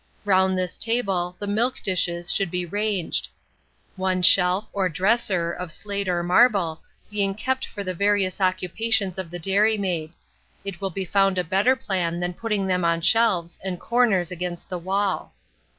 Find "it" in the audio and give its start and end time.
10.65-10.81